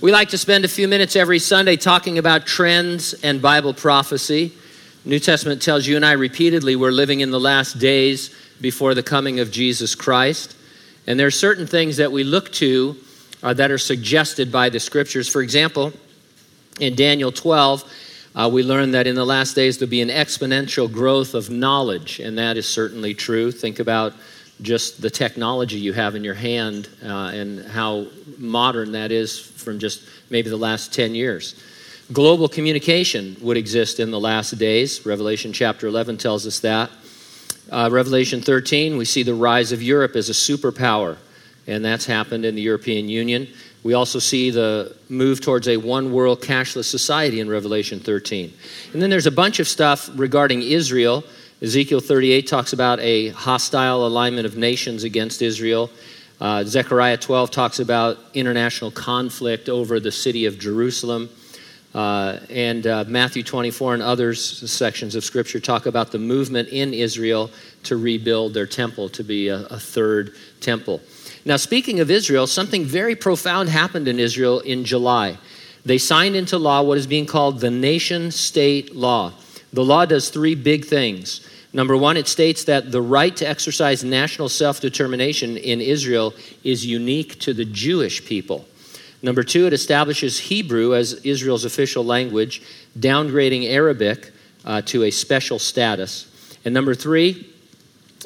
[0.00, 4.50] We like to spend a few minutes every Sunday talking about trends and Bible prophecy.
[5.04, 9.02] New Testament tells you and I repeatedly we're living in the last days before the
[9.02, 10.56] coming of Jesus Christ.
[11.06, 12.96] And there are certain things that we look to
[13.42, 15.28] uh, that are suggested by the scriptures.
[15.28, 15.92] For example,
[16.78, 17.84] in Daniel 12,
[18.34, 22.20] uh, we learn that in the last days there'll be an exponential growth of knowledge,
[22.20, 23.52] and that is certainly true.
[23.52, 24.14] Think about
[24.62, 28.06] just the technology you have in your hand uh, and how
[28.38, 31.54] modern that is from just maybe the last 10 years.
[32.12, 35.06] Global communication would exist in the last days.
[35.06, 36.90] Revelation chapter 11 tells us that.
[37.70, 41.16] Uh, Revelation 13, we see the rise of Europe as a superpower,
[41.68, 43.46] and that's happened in the European Union.
[43.84, 48.52] We also see the move towards a one world cashless society in Revelation 13.
[48.92, 51.24] And then there's a bunch of stuff regarding Israel
[51.62, 55.90] Ezekiel 38 talks about a hostile alignment of nations against Israel.
[56.40, 61.28] Uh, Zechariah 12 talks about international conflict over the city of Jerusalem.
[61.94, 66.94] Uh, and uh, Matthew 24 and other sections of Scripture talk about the movement in
[66.94, 67.50] Israel
[67.82, 71.02] to rebuild their temple to be a, a third temple.
[71.44, 75.36] Now, speaking of Israel, something very profound happened in Israel in July.
[75.84, 79.34] They signed into law what is being called the nation state law.
[79.72, 81.46] The law does three big things.
[81.72, 86.84] Number one, it states that the right to exercise national self determination in Israel is
[86.84, 88.66] unique to the Jewish people.
[89.22, 92.62] Number two, it establishes Hebrew as Israel's official language,
[92.98, 94.32] downgrading Arabic
[94.64, 96.26] uh, to a special status.
[96.64, 97.46] And number three,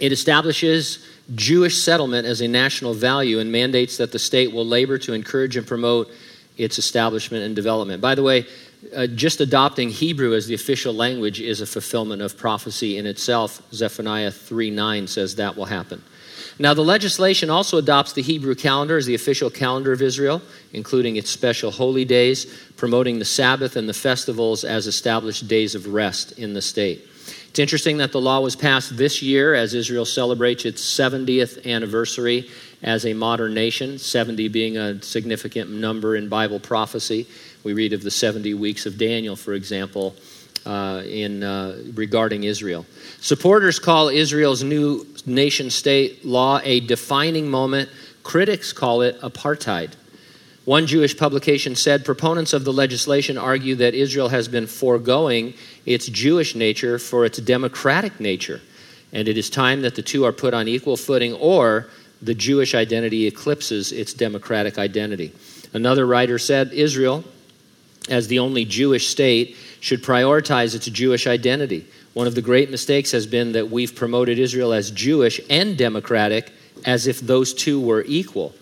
[0.00, 4.98] it establishes Jewish settlement as a national value and mandates that the state will labor
[4.98, 6.10] to encourage and promote
[6.56, 8.00] its establishment and development.
[8.00, 8.46] By the way,
[8.94, 13.62] uh, just adopting Hebrew as the official language is a fulfillment of prophecy in itself.
[13.72, 16.02] Zephaniah 3 9 says that will happen.
[16.58, 20.40] Now, the legislation also adopts the Hebrew calendar as the official calendar of Israel,
[20.72, 25.92] including its special holy days, promoting the Sabbath and the festivals as established days of
[25.92, 27.08] rest in the state.
[27.54, 32.50] It's interesting that the law was passed this year as Israel celebrates its 70th anniversary
[32.82, 37.28] as a modern nation, 70 being a significant number in Bible prophecy.
[37.62, 40.16] We read of the 70 weeks of Daniel, for example,
[40.66, 42.86] uh, in, uh, regarding Israel.
[43.20, 47.88] Supporters call Israel's new nation state law a defining moment.
[48.24, 49.92] Critics call it apartheid.
[50.64, 55.54] One Jewish publication said proponents of the legislation argue that Israel has been foregoing
[55.84, 58.60] its Jewish nature for its democratic nature,
[59.12, 61.88] and it is time that the two are put on equal footing, or
[62.22, 65.32] the Jewish identity eclipses its democratic identity.
[65.74, 67.24] Another writer said Israel
[68.08, 71.86] as the only Jewish state, should prioritize its Jewish identity.
[72.12, 76.52] One of the great mistakes has been that we've promoted Israel as Jewish and democratic
[76.84, 78.54] as if those two were equal.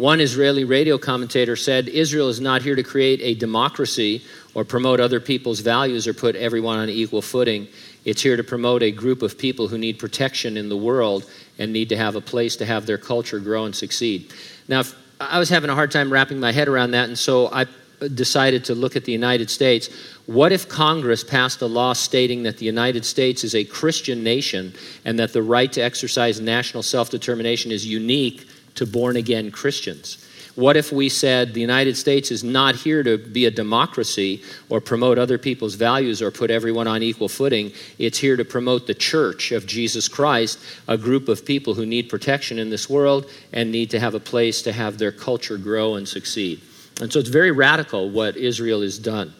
[0.00, 4.22] One Israeli radio commentator said Israel is not here to create a democracy
[4.54, 7.68] or promote other people's values or put everyone on equal footing.
[8.06, 11.70] It's here to promote a group of people who need protection in the world and
[11.70, 14.32] need to have a place to have their culture grow and succeed.
[14.68, 14.84] Now,
[15.20, 17.66] I was having a hard time wrapping my head around that, and so I
[18.14, 19.90] decided to look at the United States,
[20.24, 24.72] what if Congress passed a law stating that the United States is a Christian nation
[25.04, 30.26] and that the right to exercise national self determination is unique to born again Christians?
[30.56, 34.80] What if we said the United States is not here to be a democracy or
[34.80, 37.72] promote other people's values or put everyone on equal footing?
[37.98, 40.58] It's here to promote the church of Jesus Christ,
[40.88, 44.20] a group of people who need protection in this world and need to have a
[44.20, 46.60] place to have their culture grow and succeed.
[47.00, 49.32] And so it's very radical what Israel has done.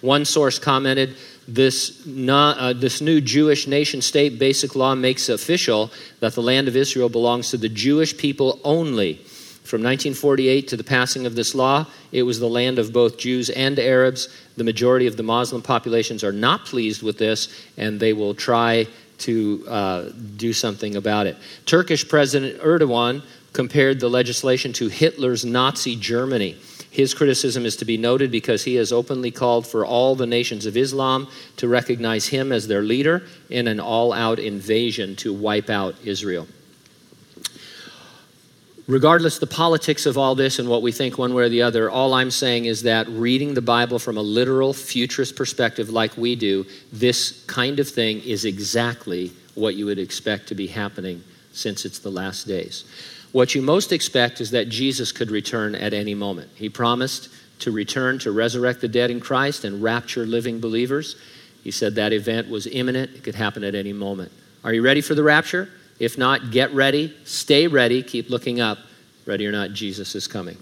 [0.00, 1.16] One source commented
[1.48, 5.90] this, not, uh, this new Jewish nation state basic law makes official
[6.20, 9.14] that the land of Israel belongs to the Jewish people only.
[9.66, 13.50] From 1948 to the passing of this law, it was the land of both Jews
[13.50, 14.28] and Arabs.
[14.56, 18.86] The majority of the Muslim populations are not pleased with this, and they will try
[19.18, 21.36] to uh, do something about it.
[21.64, 26.56] Turkish President Erdogan compared the legislation to Hitler's Nazi Germany.
[26.96, 30.64] His criticism is to be noted because he has openly called for all the nations
[30.64, 31.28] of Islam
[31.58, 36.48] to recognize him as their leader in an all out invasion to wipe out Israel.
[38.86, 41.90] Regardless the politics of all this and what we think one way or the other,
[41.90, 46.34] all I'm saying is that reading the Bible from a literal futurist perspective like we
[46.34, 46.64] do,
[46.94, 51.22] this kind of thing is exactly what you would expect to be happening
[51.56, 52.84] since it's the last days.
[53.32, 56.50] What you most expect is that Jesus could return at any moment.
[56.54, 57.28] He promised
[57.60, 61.16] to return to resurrect the dead in Christ and rapture living believers.
[61.64, 64.30] He said that event was imminent, it could happen at any moment.
[64.62, 65.68] Are you ready for the rapture?
[65.98, 68.78] If not, get ready, stay ready, keep looking up.
[69.24, 70.56] Ready or not, Jesus is coming.